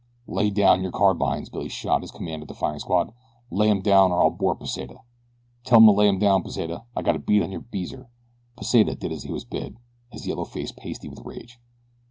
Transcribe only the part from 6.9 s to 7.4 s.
I gotta